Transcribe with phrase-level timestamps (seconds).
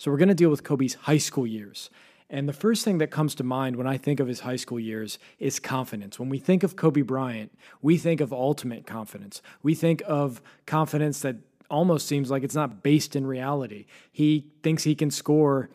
[0.00, 1.90] So we're going to deal with Kobe's high school years.
[2.30, 4.80] And the first thing that comes to mind when I think of his high school
[4.80, 6.18] years is confidence.
[6.18, 9.42] When we think of Kobe Bryant, we think of ultimate confidence.
[9.62, 11.36] We think of confidence that
[11.68, 13.84] almost seems like it's not based in reality.
[14.10, 15.68] He thinks he can score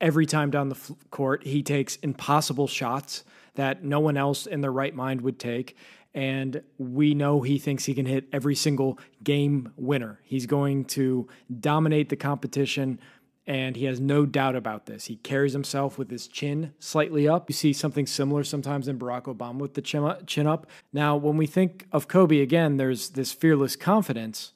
[0.00, 0.78] every time down the
[1.10, 1.44] court.
[1.44, 3.24] He takes impossible shots
[3.56, 5.76] that no one else in their right mind would take.
[6.14, 10.20] And we know he thinks he can hit every single game winner.
[10.22, 11.26] He's going to
[11.58, 13.00] dominate the competition
[13.46, 15.06] and he has no doubt about this.
[15.06, 17.50] He carries himself with his chin slightly up.
[17.50, 20.66] You see something similar sometimes in Barack Obama with the chin up.
[20.92, 24.52] Now, when we think of Kobe again, there's this fearless confidence,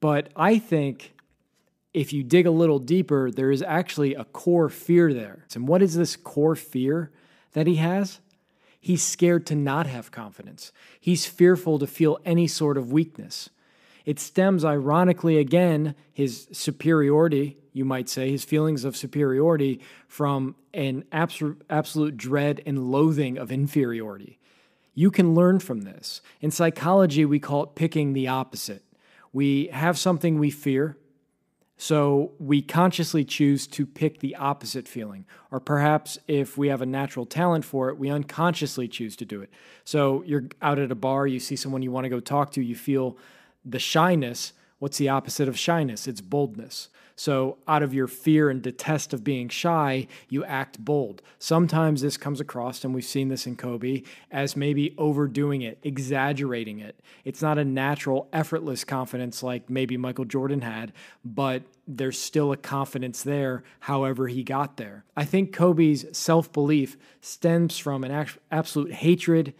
[0.00, 1.14] but I think
[1.92, 5.46] if you dig a little deeper, there is actually a core fear there.
[5.54, 7.10] And what is this core fear
[7.52, 8.20] that he has?
[8.78, 10.72] He's scared to not have confidence.
[11.00, 13.50] He's fearful to feel any sort of weakness.
[14.10, 21.04] It stems, ironically, again, his superiority, you might say, his feelings of superiority from an
[21.12, 24.40] absolute, absolute dread and loathing of inferiority.
[24.94, 26.22] You can learn from this.
[26.40, 28.82] In psychology, we call it picking the opposite.
[29.32, 30.96] We have something we fear,
[31.76, 35.24] so we consciously choose to pick the opposite feeling.
[35.52, 39.40] Or perhaps if we have a natural talent for it, we unconsciously choose to do
[39.40, 39.50] it.
[39.84, 42.60] So you're out at a bar, you see someone you want to go talk to,
[42.60, 43.16] you feel
[43.64, 46.06] the shyness, what's the opposite of shyness?
[46.06, 46.88] It's boldness.
[47.20, 51.20] So, out of your fear and detest of being shy, you act bold.
[51.38, 56.78] Sometimes this comes across, and we've seen this in Kobe, as maybe overdoing it, exaggerating
[56.78, 56.98] it.
[57.26, 62.56] It's not a natural, effortless confidence like maybe Michael Jordan had, but there's still a
[62.56, 65.04] confidence there, however, he got there.
[65.14, 69.52] I think Kobe's self belief stems from an absolute hatred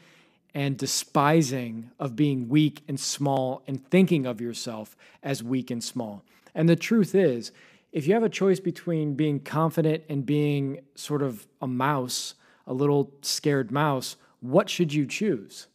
[0.54, 6.24] and despising of being weak and small and thinking of yourself as weak and small.
[6.54, 7.52] And the truth is,
[7.92, 12.34] if you have a choice between being confident and being sort of a mouse,
[12.66, 15.66] a little scared mouse, what should you choose?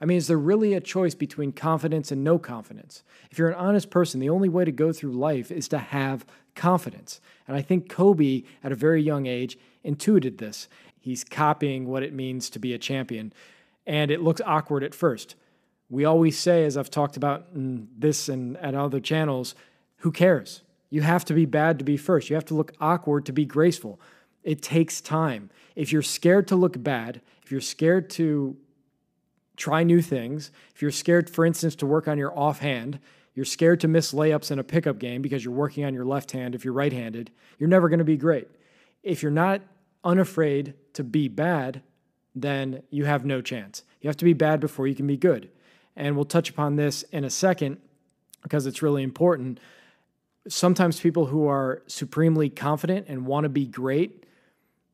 [0.00, 3.04] I mean, is there really a choice between confidence and no confidence?
[3.30, 6.26] If you're an honest person, the only way to go through life is to have
[6.54, 7.20] confidence.
[7.46, 10.68] And I think Kobe, at a very young age, intuited this.
[11.00, 13.32] He's copying what it means to be a champion
[13.86, 15.34] and it looks awkward at first.
[15.90, 19.54] We always say, as I've talked about in this and at other channels,
[19.98, 20.62] who cares?
[20.90, 22.30] You have to be bad to be first.
[22.30, 24.00] You have to look awkward to be graceful.
[24.42, 25.50] It takes time.
[25.76, 28.56] If you're scared to look bad, if you're scared to
[29.56, 32.98] try new things, if you're scared, for instance, to work on your offhand,
[33.34, 36.32] you're scared to miss layups in a pickup game because you're working on your left
[36.32, 38.48] hand if you're right handed, you're never going to be great.
[39.02, 39.62] If you're not
[40.04, 41.82] unafraid to be bad,
[42.34, 43.82] then you have no chance.
[44.00, 45.50] You have to be bad before you can be good.
[45.96, 47.78] And we'll touch upon this in a second
[48.42, 49.60] because it's really important.
[50.48, 54.24] Sometimes people who are supremely confident and want to be great,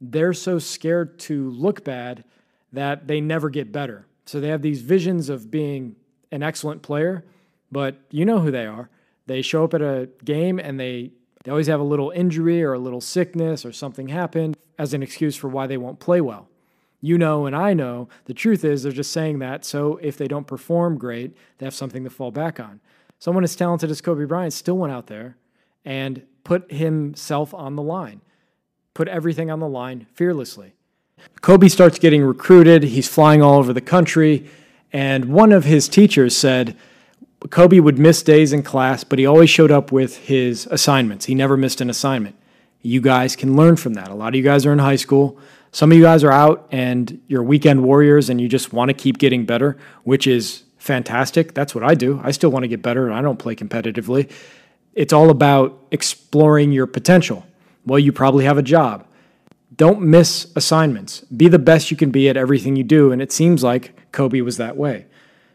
[0.00, 2.24] they're so scared to look bad
[2.72, 4.06] that they never get better.
[4.26, 5.96] So they have these visions of being
[6.30, 7.24] an excellent player,
[7.72, 8.90] but you know who they are.
[9.26, 11.12] They show up at a game and they
[11.44, 15.02] they always have a little injury or a little sickness or something happened as an
[15.02, 16.48] excuse for why they won't play well
[17.00, 18.08] you know and I know.
[18.24, 21.74] The truth is, they're just saying that so if they don't perform great, they have
[21.74, 22.80] something to fall back on.
[23.18, 25.36] Someone as talented as Kobe Bryant still went out there
[25.84, 28.20] and put himself on the line,
[28.94, 30.74] put everything on the line fearlessly.
[31.40, 34.48] Kobe starts getting recruited, he's flying all over the country,
[34.92, 36.76] and one of his teachers said,
[37.50, 41.26] Kobe would miss days in class, but he always showed up with his assignments.
[41.26, 42.36] He never missed an assignment.
[42.82, 44.08] You guys can learn from that.
[44.08, 45.38] A lot of you guys are in high school.
[45.72, 48.94] Some of you guys are out and you're weekend warriors and you just want to
[48.94, 51.54] keep getting better, which is fantastic.
[51.54, 52.20] That's what I do.
[52.24, 54.30] I still want to get better and I don't play competitively.
[54.94, 57.46] It's all about exploring your potential.
[57.84, 59.06] Well, you probably have a job.
[59.76, 61.20] Don't miss assignments.
[61.20, 63.12] Be the best you can be at everything you do.
[63.12, 65.06] And it seems like Kobe was that way.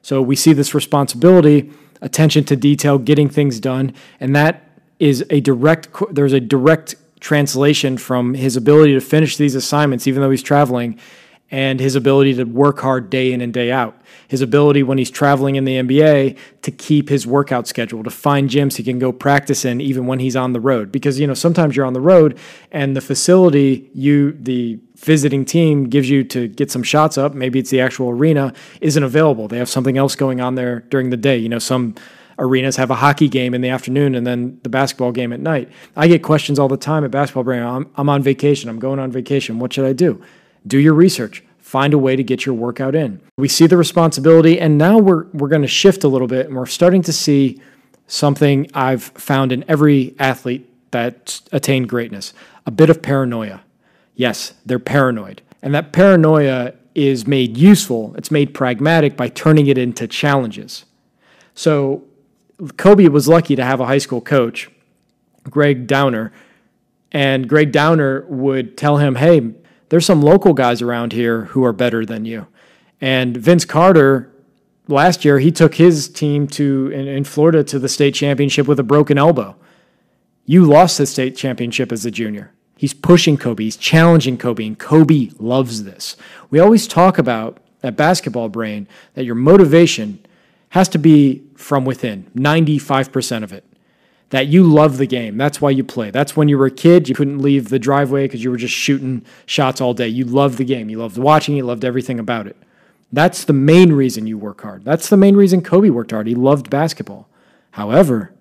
[0.02, 1.72] So we see this responsibility,
[2.02, 7.98] attention to detail, getting things done, and that is a direct there's a direct translation
[7.98, 11.00] from his ability to finish these assignments, even though he's traveling,
[11.50, 13.98] and his ability to work hard day in and day out.
[14.28, 18.50] His ability when he's traveling in the NBA to keep his workout schedule, to find
[18.50, 20.92] gyms he can go practice in even when he's on the road.
[20.92, 22.38] Because, you know, sometimes you're on the road
[22.72, 27.58] and the facility you, the visiting team gives you to get some shots up, maybe
[27.58, 29.48] it's the actual arena, isn't available.
[29.48, 31.38] They have something else going on there during the day.
[31.38, 31.96] You know, some
[32.40, 35.70] arenas have a hockey game in the afternoon and then the basketball game at night.
[35.96, 37.64] I get questions all the time at basketball brain.
[37.64, 38.70] I'm, I'm on vacation.
[38.70, 39.60] I'm going on vacation.
[39.60, 40.22] What should I do?
[40.66, 41.44] Do your research.
[41.60, 43.22] Find a way to get your workout in.
[43.38, 46.56] We see the responsibility, and now we're we're going to shift a little bit, and
[46.56, 47.60] we're starting to see
[48.06, 52.34] something I've found in every athlete that attained greatness?
[52.66, 53.62] A bit of paranoia.
[54.16, 55.42] Yes, they're paranoid.
[55.62, 60.86] And that paranoia is made useful, it's made pragmatic by turning it into challenges.
[61.56, 62.04] So
[62.78, 64.70] Kobe was lucky to have a high school coach,
[65.50, 66.32] Gregg Downer,
[67.12, 69.54] and Gregg Downer would tell him, hey,
[69.90, 72.48] there's some local guys around here who are better than you.
[73.00, 74.32] And Vince Carter,
[74.88, 78.80] last year, he took his team to in, in Florida to the state championship with
[78.80, 79.56] a broken elbow.
[80.46, 82.52] You lost the state championship as a junior.
[82.76, 86.18] He's pushing Kobe, he's challenging Kobe, and Kobe loves this.
[86.50, 90.23] We always talk about at basketball brain that your motivation
[90.74, 93.64] has to be from within, 95% of it.
[94.32, 95.38] That you love the game.
[95.38, 96.10] That's why you play.
[96.10, 98.74] That's when you were a kid, you couldn't leave the driveway because you were just
[98.74, 100.08] shooting shots all day.
[100.08, 100.90] You loved the game.
[100.90, 102.58] You loved watching, you loved everything about it.
[103.12, 104.84] That's the main reason you work hard.
[104.84, 106.26] That's the main reason Kobe worked hard.
[106.26, 107.30] He loved basketball.
[107.70, 108.34] However,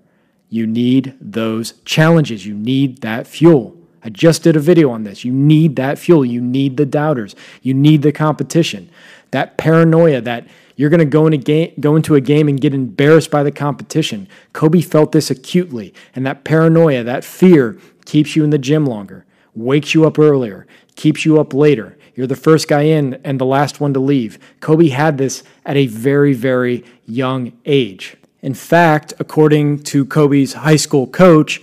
[0.49, 2.47] you need those challenges.
[2.47, 3.77] You need that fuel.
[4.03, 5.23] I just did a video on this.
[5.23, 6.25] You need that fuel.
[6.25, 7.37] You need the doubters.
[7.61, 8.89] You need the competition.
[9.33, 10.47] That paranoia that
[10.77, 13.53] you're going to go in game, go into a game and get embarrassed by the
[13.53, 14.29] competition.
[14.53, 19.25] Kobe felt this acutely, and that paranoia, that fear, keeps you in the gym longer,
[19.55, 20.67] wakes you up earlier,
[20.97, 21.97] keeps you up later.
[22.15, 24.39] You're the first guy in and the last one to leave.
[24.61, 28.17] Kobe had this at a very, very young age.
[28.43, 31.63] In fact, according to Kobe's high school coach,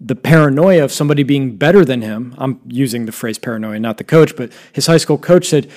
[0.00, 2.34] the paranoia of somebody being better than him.
[2.38, 5.70] I'm using the phrase paranoia, not the coach, but his high school coach said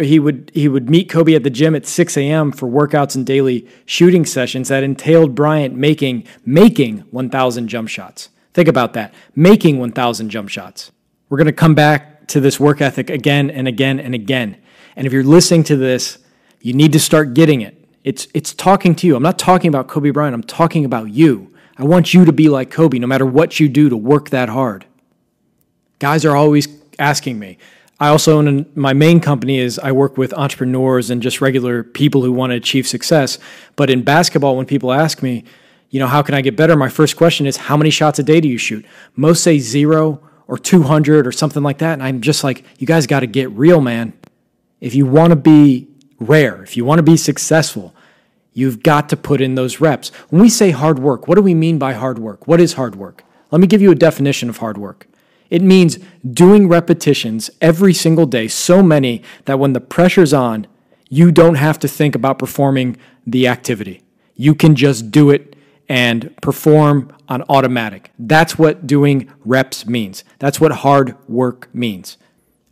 [0.00, 2.52] he would he would meet Kobe at the gym at 6 a.m.
[2.52, 8.28] for workouts and daily shooting sessions that entailed Bryant making making 1,000 jump shots.
[8.54, 10.92] Think about that, making 1,000 jump shots.
[11.28, 14.56] We're to come back to this work ethic again and again and again.
[14.94, 16.18] And if you're listening to this,
[16.60, 17.74] you need to start getting it.
[18.04, 19.16] It's it's talking to you.
[19.16, 20.34] I'm not talking about Kobe Bryant.
[20.34, 21.52] I'm talking about you.
[21.78, 24.48] I want you to be like Kobe, no matter what you do to work that
[24.48, 24.84] hard.
[26.00, 26.66] Guys are always
[26.98, 27.56] asking me.
[28.00, 32.22] I also own my main company is I work with entrepreneurs and just regular people
[32.22, 33.38] who want to achieve success.
[33.76, 35.44] But in basketball, when people ask me,
[35.90, 36.76] you know, how can I get better?
[36.76, 38.84] My first question is, how many shots a day do you shoot?
[39.16, 41.94] Most say zero or 200 or something like that.
[41.94, 44.12] And I'm just like, you guys got to get real, man.
[44.80, 45.88] If you want to be
[46.20, 47.94] rare, if you want to be successful,
[48.58, 50.08] You've got to put in those reps.
[50.30, 52.48] When we say hard work, what do we mean by hard work?
[52.48, 53.22] What is hard work?
[53.52, 55.06] Let me give you a definition of hard work.
[55.48, 60.66] It means doing repetitions every single day, so many that when the pressure's on,
[61.08, 64.02] you don't have to think about performing the activity.
[64.34, 65.54] You can just do it
[65.88, 68.10] and perform on automatic.
[68.18, 70.24] That's what doing reps means.
[70.40, 72.16] That's what hard work means.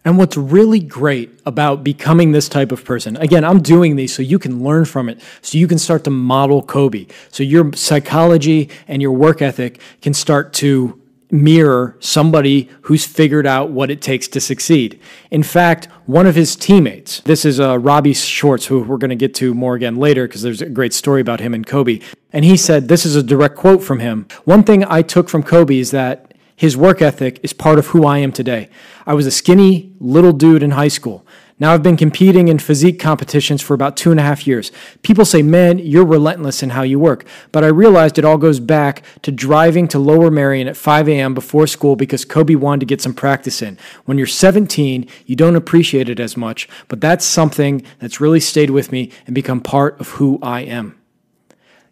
[0.07, 4.23] And what's really great about becoming this type of person, again, I'm doing these so
[4.23, 7.09] you can learn from it, so you can start to model Kobe.
[7.33, 13.71] So your psychology and your work ethic can start to mirror somebody who's figured out
[13.71, 15.01] what it takes to succeed.
[15.33, 19.17] In fact, one of his teammates, this is uh, Robbie Schwartz, who we're going to
[19.17, 21.99] get to more again later because there's a great story about him and Kobe.
[22.33, 24.29] And he said, This is a direct quote from him.
[24.45, 26.26] One thing I took from Kobe is that
[26.57, 28.69] his work ethic is part of who I am today.
[29.07, 31.27] I was a skinny little dude in high school.
[31.59, 34.71] Now I've been competing in physique competitions for about two and a half years.
[35.01, 37.25] People say, man, you're relentless in how you work.
[37.51, 41.33] But I realized it all goes back to driving to Lower Merion at 5 a.m.
[41.33, 43.79] before school because Kobe wanted to get some practice in.
[44.05, 48.71] When you're 17, you don't appreciate it as much, but that's something that's really stayed
[48.71, 50.99] with me and become part of who I am.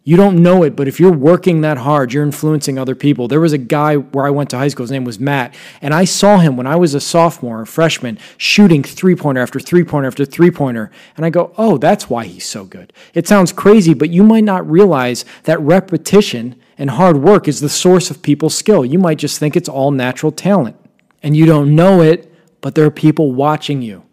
[0.07, 3.27] You don't know it, but if you're working that hard, you're influencing other people.
[3.27, 5.95] There was a guy where I went to high school, his name was Matt, and
[5.95, 9.83] I saw him when I was a sophomore, a freshman, shooting three pointer after three
[9.83, 10.91] pointer after three pointer.
[11.17, 12.93] And I go, oh, that's why he's so good.
[13.15, 17.67] It sounds crazy, but you might not realize that repetition and hard work is the
[17.67, 18.85] source of people's skill.
[18.85, 20.75] You might just think it's all natural talent,
[21.23, 22.31] and you don't know it,
[22.61, 24.03] but there are people watching you.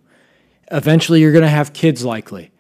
[0.70, 2.50] Eventually, you're going to have kids likely.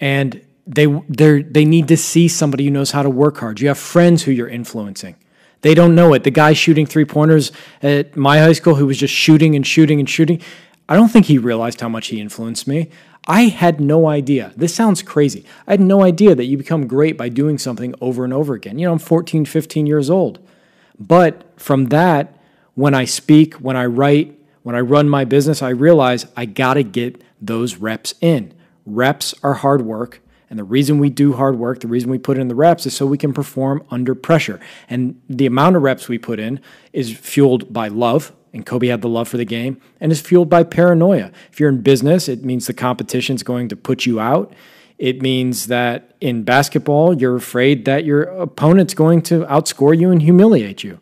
[0.00, 3.60] And they they they need to see somebody who knows how to work hard.
[3.60, 5.16] You have friends who you're influencing.
[5.62, 6.22] They don't know it.
[6.22, 7.50] The guy shooting three pointers
[7.82, 10.40] at my high school who was just shooting and shooting and shooting,
[10.88, 12.90] I don't think he realized how much he influenced me.
[13.26, 14.52] I had no idea.
[14.56, 15.44] This sounds crazy.
[15.66, 18.78] I had no idea that you become great by doing something over and over again.
[18.78, 20.38] You know, I'm 14, 15 years old.
[20.98, 22.38] But from that,
[22.74, 26.74] when I speak, when I write, when I run my business, I realize I got
[26.74, 28.54] to get those reps in.
[28.86, 32.38] Reps are hard work and the reason we do hard work, the reason we put
[32.38, 34.58] in the reps is so we can perform under pressure.
[34.88, 36.60] And the amount of reps we put in
[36.92, 38.32] is fueled by love.
[38.54, 41.30] And Kobe had the love for the game and is fueled by paranoia.
[41.52, 44.54] If you're in business, it means the competition is going to put you out.
[44.96, 50.22] It means that in basketball, you're afraid that your opponent's going to outscore you and
[50.22, 50.98] humiliate you.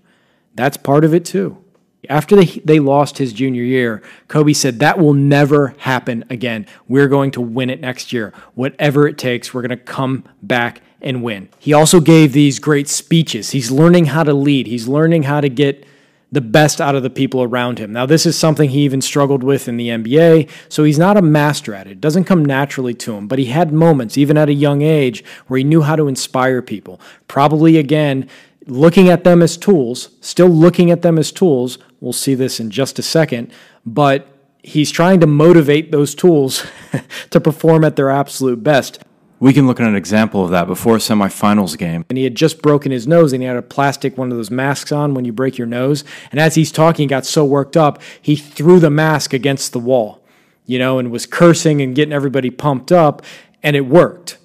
[0.55, 1.63] That's part of it too.
[2.09, 6.67] After they, they lost his junior year, Kobe said, That will never happen again.
[6.89, 8.33] We're going to win it next year.
[8.55, 11.49] Whatever it takes, we're going to come back and win.
[11.59, 13.51] He also gave these great speeches.
[13.51, 15.87] He's learning how to lead, he's learning how to get
[16.33, 17.93] the best out of the people around him.
[17.93, 21.23] Now, this is something he even struggled with in the NBA, so he's not a
[21.23, 21.93] master at it.
[21.93, 25.25] It doesn't come naturally to him, but he had moments, even at a young age,
[25.47, 27.01] where he knew how to inspire people.
[27.29, 28.29] Probably, again,
[28.67, 31.79] looking at them as tools, still looking at them as tools.
[32.01, 33.53] We'll see this in just a second,
[33.85, 34.29] but
[34.63, 36.67] he's trying to motivate those tools
[37.31, 39.03] to perform at their absolute best.
[39.39, 42.07] We can look at an example of that before a semifinals game.
[42.09, 44.51] And he had just broken his nose and he had a plastic one of those
[44.51, 46.05] masks on when you break your nose.
[46.31, 49.79] And as he's talking, he got so worked up, he threw the mask against the
[49.79, 50.23] wall,
[50.65, 53.23] you know, and was cursing and getting everybody pumped up.
[53.63, 54.39] And it worked.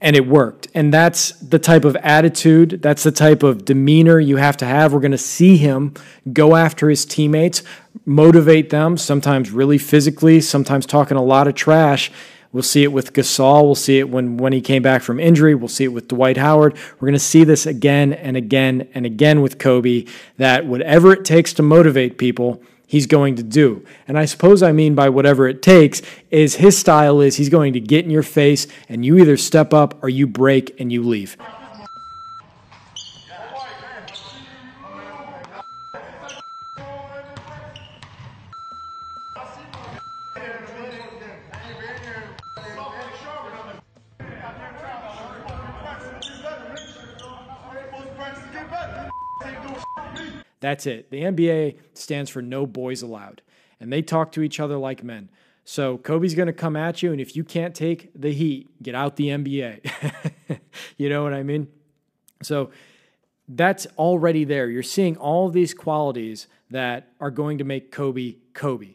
[0.00, 0.68] And it worked.
[0.74, 4.94] And that's the type of attitude, that's the type of demeanor you have to have.
[4.94, 5.94] We're going to see him
[6.32, 7.62] go after his teammates,
[8.06, 12.10] motivate them, sometimes really physically, sometimes talking a lot of trash
[12.52, 13.62] We'll see it with Gasol.
[13.62, 15.54] We'll see it when, when he came back from injury.
[15.54, 16.74] We'll see it with Dwight Howard.
[16.94, 20.04] We're going to see this again and again and again with Kobe
[20.36, 23.86] that whatever it takes to motivate people, he's going to do.
[24.08, 27.72] And I suppose I mean by whatever it takes is his style is he's going
[27.74, 31.04] to get in your face and you either step up or you break and you
[31.04, 31.36] leave.
[50.60, 51.10] That's it.
[51.10, 53.42] The NBA stands for no boys allowed,
[53.80, 55.30] and they talk to each other like men.
[55.64, 58.94] So Kobe's going to come at you, and if you can't take the heat, get
[58.94, 60.60] out the NBA.
[60.96, 61.68] you know what I mean?
[62.42, 62.70] So
[63.48, 64.68] that's already there.
[64.68, 68.94] You're seeing all these qualities that are going to make Kobe Kobe.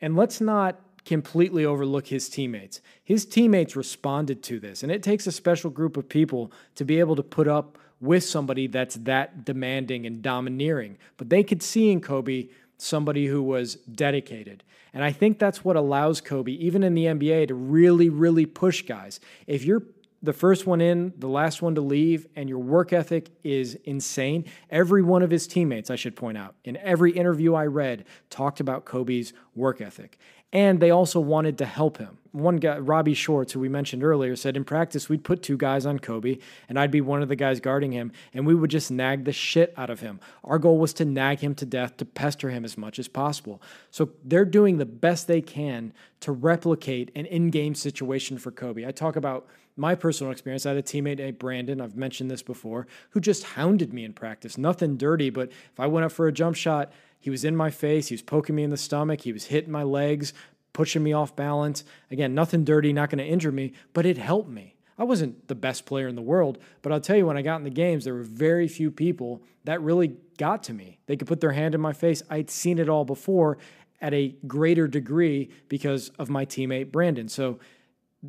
[0.00, 2.80] And let's not completely overlook his teammates.
[3.02, 6.98] His teammates responded to this, and it takes a special group of people to be
[6.98, 10.98] able to put up with somebody that's that demanding and domineering.
[11.16, 12.48] But they could see in Kobe
[12.78, 14.62] somebody who was dedicated.
[14.92, 18.82] And I think that's what allows Kobe, even in the NBA, to really, really push
[18.82, 19.20] guys.
[19.46, 19.82] If you're
[20.26, 24.44] the first one in, the last one to leave, and your work ethic is insane.
[24.70, 28.60] Every one of his teammates, I should point out, in every interview I read, talked
[28.60, 30.18] about Kobe's work ethic
[30.52, 32.18] and they also wanted to help him.
[32.32, 35.86] One guy, Robbie Schwartz, who we mentioned earlier, said in practice we'd put two guys
[35.86, 38.90] on Kobe, and I'd be one of the guys guarding him, and we would just
[38.90, 40.20] nag the shit out of him.
[40.44, 43.60] Our goal was to nag him to death, to pester him as much as possible.
[43.90, 48.86] So they're doing the best they can to replicate an in game situation for Kobe.
[48.86, 50.66] I talk about my personal experience.
[50.66, 54.12] I had a teammate named Brandon, I've mentioned this before, who just hounded me in
[54.12, 54.56] practice.
[54.56, 57.70] Nothing dirty, but if I went up for a jump shot, he was in my
[57.70, 58.08] face.
[58.08, 59.22] He was poking me in the stomach.
[59.22, 60.32] He was hitting my legs,
[60.72, 61.84] pushing me off balance.
[62.10, 64.76] Again, nothing dirty, not going to injure me, but it helped me.
[64.98, 67.56] I wasn't the best player in the world, but I'll tell you, when I got
[67.56, 70.98] in the games, there were very few people that really got to me.
[71.06, 72.22] They could put their hand in my face.
[72.30, 73.58] I'd seen it all before
[74.00, 77.28] at a greater degree because of my teammate, Brandon.
[77.28, 77.58] So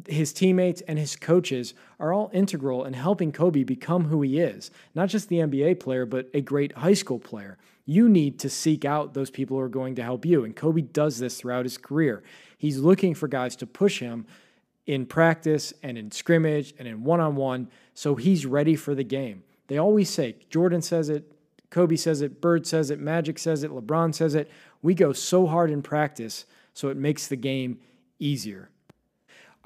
[0.07, 4.71] his teammates and his coaches are all integral in helping Kobe become who he is,
[4.93, 7.57] not just the NBA player, but a great high school player.
[7.85, 10.43] You need to seek out those people who are going to help you.
[10.43, 12.21] And Kobe does this throughout his career.
[12.57, 14.25] He's looking for guys to push him
[14.85, 19.03] in practice and in scrimmage and in one on one so he's ready for the
[19.03, 19.43] game.
[19.67, 21.31] They always say, Jordan says it,
[21.69, 24.49] Kobe says it, Bird says it, Magic says it, LeBron says it.
[24.81, 27.79] We go so hard in practice so it makes the game
[28.19, 28.69] easier.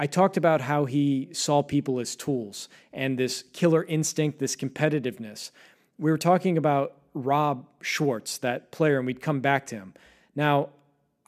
[0.01, 5.51] I talked about how he saw people as tools and this killer instinct, this competitiveness.
[6.00, 9.93] We were talking about Rob Schwartz, that player, and we'd come back to him.
[10.36, 10.70] Now,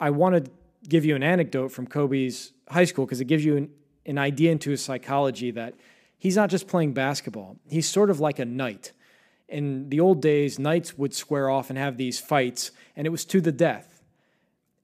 [0.00, 0.50] I want to
[0.88, 3.70] give you an anecdote from Kobe's high school because it gives you an,
[4.06, 5.74] an idea into his psychology that
[6.18, 8.90] he's not just playing basketball, he's sort of like a knight.
[9.48, 13.24] In the old days, knights would square off and have these fights, and it was
[13.26, 13.93] to the death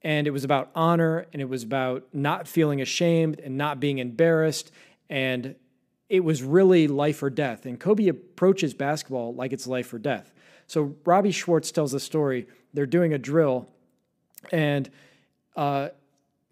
[0.02, 3.98] and it was about honor and it was about not feeling ashamed and not being
[3.98, 4.72] embarrassed.
[5.08, 5.56] And
[6.08, 7.66] it was really life or death.
[7.66, 10.32] And kobe approaches basketball like it's life or death.
[10.66, 12.46] So robbie schwartz tells the story.
[12.72, 13.68] They're doing a drill
[14.50, 14.88] and
[15.56, 15.90] uh,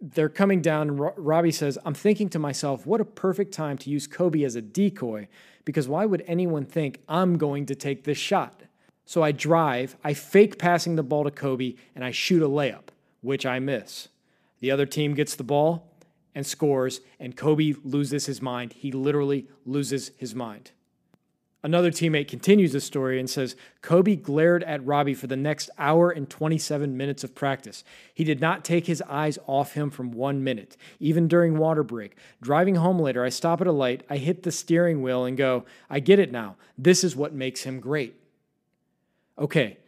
[0.01, 0.91] they're coming down.
[0.91, 4.57] And robbie says i'm thinking to myself what a perfect time to use kobe as
[4.57, 5.27] a decoy
[5.65, 8.63] because why would anyone think i'm going to take this shot?
[9.07, 12.89] So i drive i fake passing the ball to kobe and i shoot a layup
[13.21, 14.09] which I miss.
[14.61, 15.89] The other team gets the ball
[16.35, 18.75] and scores, and Kobe loses his mind.
[18.75, 20.71] He literally loses his mind.
[21.61, 26.09] Another teammate continues the story and says Kobe glared at Robbie for the next hour
[26.09, 27.83] and 27 minutes of practice.
[28.15, 32.17] He did not take his eyes off him from one minute, even during water break.
[32.41, 35.65] Driving home later, I stop at a light, I hit the steering wheel and go,
[35.91, 36.55] I get it now.
[36.77, 38.15] This is what makes him great.
[39.37, 39.79] Okay,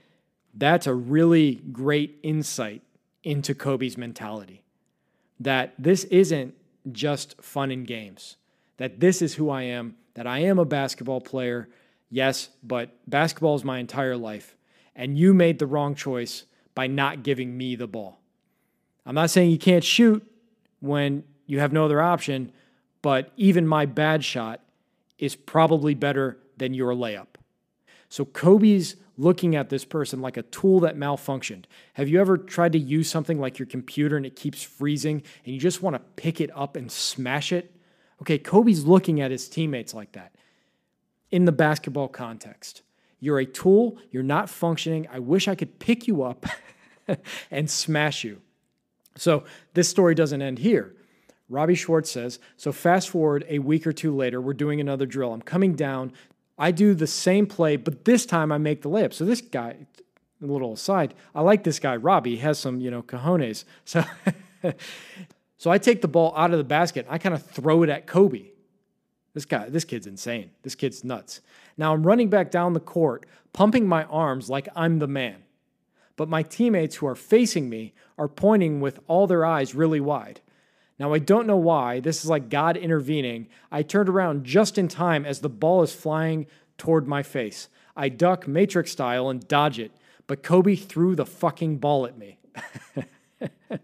[0.52, 2.82] that's a really great insight
[3.22, 4.62] into Kobe's mentality.
[5.38, 6.54] That this isn't
[6.92, 8.36] just fun and games,
[8.76, 11.68] that this is who I am that I am a basketball player,
[12.08, 14.56] yes, but basketball is my entire life.
[14.94, 18.20] And you made the wrong choice by not giving me the ball.
[19.06, 20.22] I'm not saying you can't shoot
[20.80, 22.52] when you have no other option,
[23.02, 24.60] but even my bad shot
[25.18, 27.26] is probably better than your layup.
[28.10, 31.64] So Kobe's looking at this person like a tool that malfunctioned.
[31.94, 35.54] Have you ever tried to use something like your computer and it keeps freezing and
[35.54, 37.74] you just want to pick it up and smash it?
[38.20, 40.34] Okay, Kobe's looking at his teammates like that
[41.30, 42.82] in the basketball context.
[43.20, 45.06] You're a tool, you're not functioning.
[45.12, 46.46] I wish I could pick you up
[47.50, 48.40] and smash you.
[49.16, 50.96] So this story doesn't end here.
[51.48, 55.32] Robbie Schwartz says, so fast forward a week or two later, we're doing another drill.
[55.32, 56.12] I'm coming down.
[56.60, 59.12] I do the same play, but this time I make the layup.
[59.12, 59.76] So this guy,
[60.40, 62.36] a little aside, I like this guy, Robbie.
[62.36, 63.64] He has some, you know, cojones.
[63.84, 64.04] So
[65.60, 67.04] So I take the ball out of the basket.
[67.10, 68.46] I kind of throw it at Kobe.
[69.34, 70.52] This guy, this kid's insane.
[70.62, 71.42] This kid's nuts.
[71.76, 75.42] Now I'm running back down the court, pumping my arms like I'm the man.
[76.16, 80.40] But my teammates who are facing me are pointing with all their eyes really wide.
[81.00, 81.98] Now I don't know why.
[82.00, 83.48] This is like God intervening.
[83.72, 87.68] I turned around just in time as the ball is flying toward my face.
[87.96, 89.92] I duck Matrix style and dodge it,
[90.26, 92.38] but Kobe threw the fucking ball at me.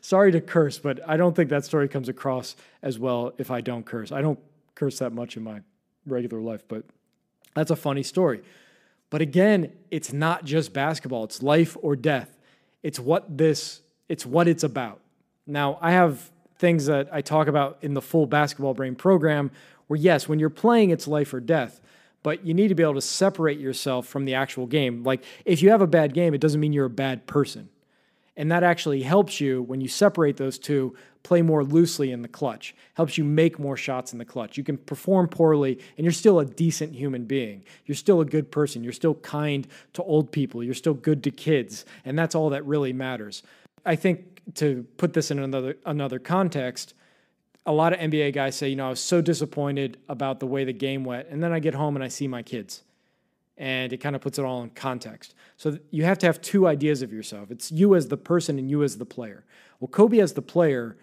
[0.00, 3.60] Sorry to curse, but I don't think that story comes across as well if I
[3.60, 4.10] don't curse.
[4.10, 4.38] I don't
[4.74, 5.60] curse that much in my
[6.06, 6.84] regular life, but
[7.54, 8.40] that's a funny story.
[9.10, 12.38] But again, it's not just basketball, it's life or death.
[12.82, 15.00] It's what this it's what it's about.
[15.46, 16.31] Now, I have
[16.62, 19.50] things that I talk about in the full basketball brain program
[19.88, 21.80] where yes, when you're playing it's life or death,
[22.22, 25.02] but you need to be able to separate yourself from the actual game.
[25.02, 27.68] Like if you have a bad game, it doesn't mean you're a bad person.
[28.36, 30.94] And that actually helps you when you separate those two
[31.24, 34.56] play more loosely in the clutch, helps you make more shots in the clutch.
[34.56, 37.64] You can perform poorly and you're still a decent human being.
[37.86, 38.84] You're still a good person.
[38.84, 40.62] You're still kind to old people.
[40.62, 41.84] You're still good to kids.
[42.04, 43.42] And that's all that really matters.
[43.84, 46.94] I think to put this in another another context,
[47.66, 50.64] a lot of NBA guys say, you know, I was so disappointed about the way
[50.64, 51.28] the game went.
[51.28, 52.82] And then I get home and I see my kids
[53.56, 55.34] and it kind of puts it all in context.
[55.56, 57.50] So you have to have two ideas of yourself.
[57.50, 59.44] It's you as the person and you as the player.
[59.78, 60.96] Well, Kobe as the player,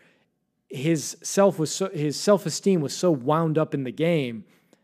[0.67, 4.43] his self was so, his self-esteem was so wound up in the game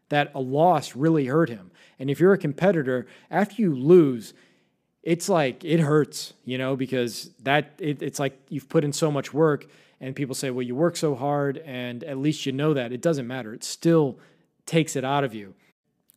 [0.09, 1.71] that a loss really hurt him.
[1.97, 4.33] And if you're a competitor, after you lose,
[5.05, 9.11] it's like it hurts, you know, because that it, it's like you've put in so
[9.11, 9.67] much work
[10.01, 13.01] and people say, "Well, you work so hard and at least you know that." It
[13.01, 13.53] doesn't matter.
[13.53, 14.19] It still
[14.65, 15.53] takes it out of you.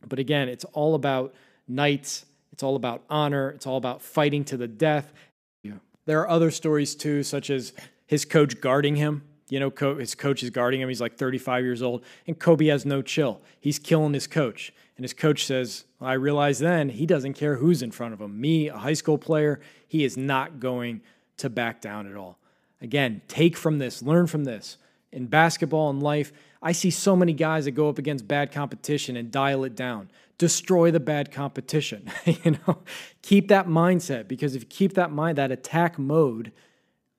[0.07, 1.33] But again, it's all about
[1.67, 5.13] knights, it's all about honor, it's all about fighting to the death.
[5.61, 5.73] Yeah.
[6.05, 7.73] There are other stories too, such as
[8.07, 9.23] his coach guarding him.
[9.49, 10.89] You know, his coach is guarding him.
[10.89, 13.41] He's like 35 years old, and Kobe has no chill.
[13.59, 14.73] He's killing his coach.
[14.99, 18.41] And his coach says, I realize then he doesn't care who's in front of him.
[18.41, 20.99] Me, a high school player, he is not going
[21.37, 22.37] to back down at all.
[22.81, 24.75] Again, take from this, learn from this.
[25.13, 29.15] In basketball and life, I see so many guys that go up against bad competition
[29.15, 30.09] and dial it down.
[30.37, 32.11] Destroy the bad competition.
[32.25, 32.79] you know,
[33.21, 36.51] keep that mindset because if you keep that mind, that attack mode,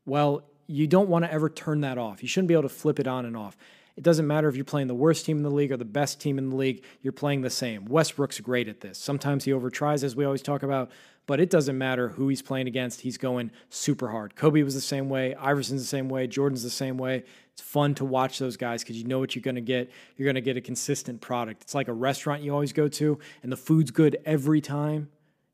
[0.05, 2.23] well, you don't want to ever turn that off.
[2.23, 3.57] You shouldn't be able to flip it on and off.
[4.01, 6.23] It doesn't matter if you're playing the worst team in the league or the best
[6.23, 7.85] team in the league, you're playing the same.
[7.85, 8.97] Westbrook's great at this.
[8.97, 10.91] Sometimes he overtries, as we always talk about,
[11.27, 13.03] but it doesn't matter who he's playing against.
[13.03, 14.37] He's going super hard.
[14.37, 15.35] Kobe was the same way.
[15.35, 16.27] Iverson's the same way.
[16.27, 17.25] Jordan's the same way.
[17.53, 19.91] It's fun to watch those guys because you know what you're going to get.
[20.17, 21.61] You're going to get a consistent product.
[21.61, 25.11] It's like a restaurant you always go to, and the food's good every time.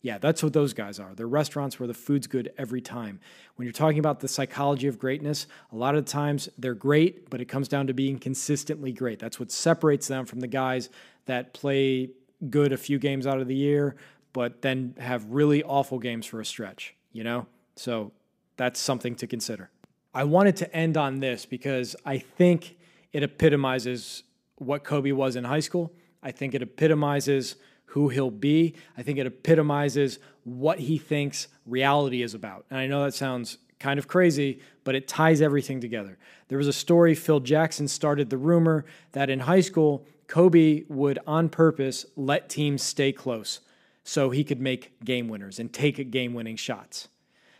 [0.07, 1.16] Yeah, that's what those guys are.
[1.16, 3.19] They're restaurants where the food's good every time.
[3.57, 7.29] When you're talking about the psychology of greatness, a lot of the times they're great,
[7.29, 9.19] but it comes down to being consistently great.
[9.19, 10.90] That's what separates them from the guys
[11.25, 12.11] that play
[12.49, 13.97] good a few games out of the year,
[14.33, 17.49] but then have really awful games for a stretch, you know?
[17.75, 18.12] So
[18.57, 19.71] that's something to consider.
[20.14, 22.77] I wanted to end on this because I think
[23.12, 24.23] it epitomizes
[24.55, 25.92] what Kobe was in high school.
[26.23, 28.75] I think it epitomizes who he'll be.
[28.96, 32.66] I think it epitomizes what he thinks reality is about.
[32.70, 36.18] And I know that sounds kind of crazy, but it ties everything together.
[36.49, 41.18] There was a story Phil Jackson started the rumor that in high school, Kobe would
[41.27, 43.61] on purpose let teams stay close
[44.05, 47.09] so he could make game winners and take game winning shots.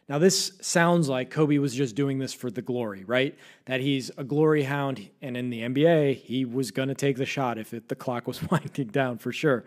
[0.09, 3.37] Now, this sounds like Kobe was just doing this for the glory, right?
[3.65, 7.27] That he's a glory hound, and in the NBA, he was going to take the
[7.27, 9.65] shot if it, the clock was winding down for sure.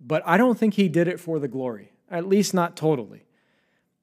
[0.00, 3.24] But I don't think he did it for the glory, at least not totally.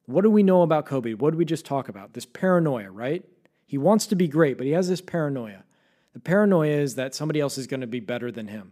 [0.05, 1.13] What do we know about Kobe?
[1.13, 2.13] What did we just talk about?
[2.13, 3.23] This paranoia, right?
[3.65, 5.63] He wants to be great, but he has this paranoia.
[6.13, 8.71] The paranoia is that somebody else is going to be better than him.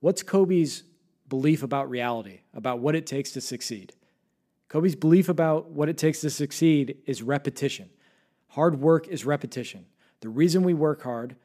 [0.00, 0.82] What's Kobe's
[1.28, 3.92] belief about reality, about what it takes to succeed?
[4.68, 7.88] Kobe's belief about what it takes to succeed is repetition.
[8.48, 9.86] Hard work is repetition.
[10.20, 11.36] The reason we work hard,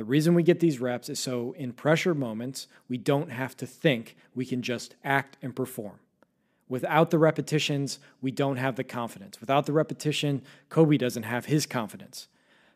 [0.00, 3.66] the reason we get these reps is so in pressure moments, we don't have to
[3.66, 5.98] think, we can just act and perform.
[6.70, 9.38] Without the repetitions, we don't have the confidence.
[9.42, 12.28] Without the repetition, Kobe doesn't have his confidence.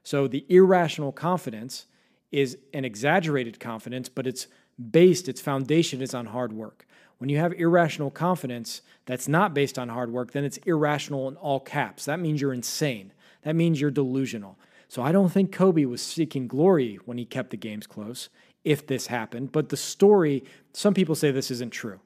[0.02, 1.86] So the irrational confidence
[2.30, 4.46] is an exaggerated confidence, but it's
[4.90, 6.86] based, its foundation is on hard work.
[7.16, 11.36] When you have irrational confidence that's not based on hard work, then it's irrational in
[11.36, 12.04] all caps.
[12.04, 13.12] That means you're insane.
[13.44, 14.58] That means you're delusional.
[14.94, 18.28] So I don't think Kobe was seeking glory when he kept the games close,
[18.62, 19.50] if this happened.
[19.50, 21.98] But the story, some people say this isn't true.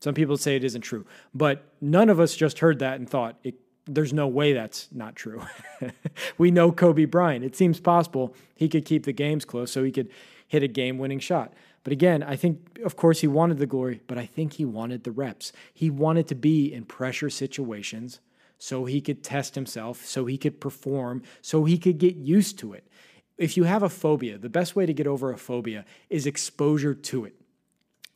[0.00, 1.04] Some people say it isn't true.
[1.34, 5.16] But none of us just heard that and thought, it, there's no way that's not
[5.16, 5.42] true.
[6.38, 7.44] we know Kobe Bryant.
[7.44, 10.08] It seems possible he could keep the games close so he could
[10.46, 11.52] hit a game winning shot.
[11.82, 15.02] But again, I think, of course, he wanted the glory, but I think he wanted
[15.02, 15.50] the reps.
[15.74, 18.20] He wanted to be in pressure situations
[18.60, 22.74] so he could test himself, so he could perform, so he could get used to
[22.74, 22.86] it.
[23.38, 26.92] If you have a phobia, the best way to get over a phobia is exposure
[26.94, 27.34] to it,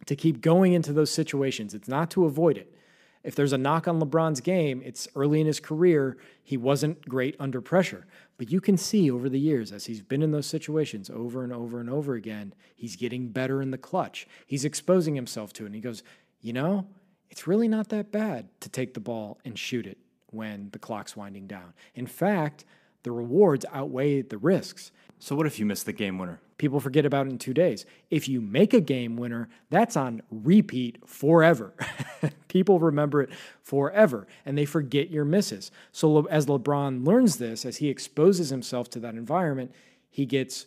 [0.04, 1.72] to keep going into those situations.
[1.72, 2.74] It's not to avoid it.
[3.22, 7.36] If there's a knock on LeBron's game, it's early in his career, he wasn't great
[7.40, 8.06] under pressure.
[8.36, 11.54] But you can see over the years, as he's been in those situations over and
[11.54, 14.26] over and over again, he's getting better in the clutch.
[14.46, 15.66] He's exposing himself to it.
[15.66, 16.02] And he goes,
[16.42, 16.86] you know,
[17.30, 19.96] it's really not that bad to take the ball and shoot it
[20.34, 21.72] when the clock's winding down.
[21.94, 22.64] In fact,
[23.02, 24.90] the rewards outweigh the risks.
[25.18, 26.40] So, what if you miss the game winner?
[26.58, 27.84] People forget about it in two days.
[28.10, 31.74] If you make a game winner, that's on repeat forever.
[32.48, 35.70] People remember it forever and they forget your misses.
[35.92, 39.72] So, as LeBron learns this, as he exposes himself to that environment,
[40.10, 40.66] he gets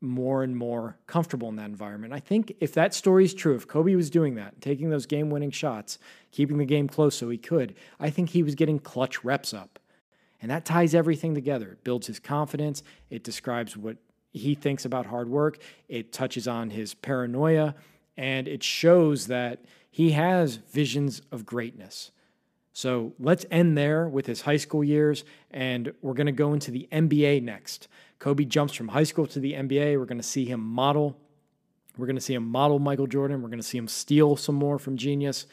[0.00, 2.12] more and more comfortable in that environment.
[2.12, 5.30] I think if that story is true, if Kobe was doing that, taking those game
[5.30, 5.98] winning shots,
[6.30, 9.78] keeping the game close so he could, I think he was getting clutch reps up.
[10.40, 11.72] And that ties everything together.
[11.72, 13.96] It builds his confidence, it describes what
[14.32, 15.58] he thinks about hard work,
[15.88, 17.74] it touches on his paranoia,
[18.16, 22.12] and it shows that he has visions of greatness.
[22.72, 26.70] So let's end there with his high school years, and we're going to go into
[26.70, 27.88] the NBA next.
[28.18, 29.98] Kobe jumps from high school to the NBA.
[29.98, 31.16] We're going to see him model.
[31.96, 33.42] We're going to see him model Michael Jordan.
[33.42, 35.46] We're going to see him steal some more from Genius.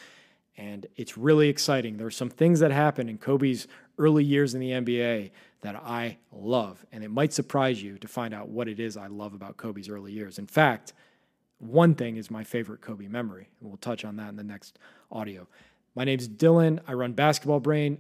[0.57, 1.97] And it's really exciting.
[1.97, 6.17] There are some things that happen in Kobe's early years in the NBA that I
[6.31, 6.85] love.
[6.91, 9.89] And it might surprise you to find out what it is I love about Kobe's
[9.89, 10.39] early years.
[10.39, 10.93] In fact,
[11.59, 13.49] one thing is my favorite Kobe memory.
[13.59, 14.79] And we'll touch on that in the next
[15.11, 15.47] audio.
[15.95, 16.79] My name's Dylan.
[16.87, 17.97] I run Basketball Brain.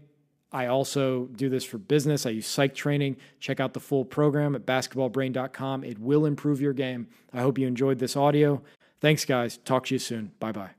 [0.55, 2.25] I also do this for business.
[2.25, 3.17] I use psych training.
[3.41, 5.83] Check out the full program at basketballbrain.com.
[5.83, 7.07] It will improve your game.
[7.33, 8.61] I hope you enjoyed this audio.
[9.01, 9.57] Thanks, guys.
[9.57, 10.31] Talk to you soon.
[10.39, 10.71] Bye bye.